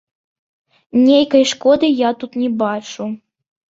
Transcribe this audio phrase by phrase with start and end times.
[1.03, 3.03] Нейкай шкоды я тут не бачу.